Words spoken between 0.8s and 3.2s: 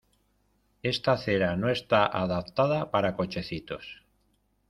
Esta acera no está adaptada para